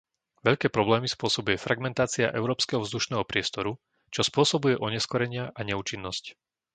[0.47, 3.71] Veľké problémy spôsobuje fragmentácia európskeho vzdušného priestoru,
[4.13, 6.23] čo spôsobuje oneskorenia a neúčinnosť.